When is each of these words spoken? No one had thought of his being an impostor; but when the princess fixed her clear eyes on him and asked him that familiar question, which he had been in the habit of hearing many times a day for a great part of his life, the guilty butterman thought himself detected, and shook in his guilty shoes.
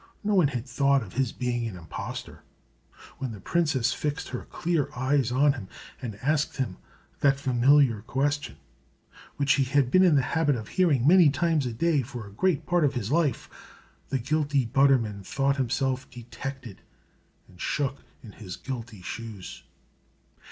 No 0.23 0.33
one 0.33 0.47
had 0.47 0.65
thought 0.67 1.03
of 1.03 1.13
his 1.13 1.31
being 1.31 1.67
an 1.67 1.77
impostor; 1.77 2.41
but 2.97 3.21
when 3.21 3.31
the 3.33 3.39
princess 3.39 3.93
fixed 3.93 4.29
her 4.29 4.45
clear 4.49 4.89
eyes 4.95 5.31
on 5.31 5.53
him 5.53 5.67
and 6.01 6.15
asked 6.23 6.57
him 6.57 6.77
that 7.19 7.39
familiar 7.39 8.01
question, 8.01 8.55
which 9.37 9.53
he 9.61 9.63
had 9.63 9.91
been 9.91 10.01
in 10.01 10.15
the 10.15 10.23
habit 10.23 10.55
of 10.55 10.69
hearing 10.69 11.05
many 11.05 11.29
times 11.29 11.67
a 11.67 11.71
day 11.73 12.01
for 12.01 12.25
a 12.25 12.31
great 12.33 12.65
part 12.65 12.83
of 12.83 12.95
his 12.95 13.11
life, 13.11 13.47
the 14.09 14.17
guilty 14.17 14.65
butterman 14.65 15.23
thought 15.23 15.57
himself 15.57 16.09
detected, 16.09 16.81
and 17.47 17.61
shook 17.61 17.97
in 18.23 18.31
his 18.31 18.55
guilty 18.55 19.03
shoes. 19.03 19.61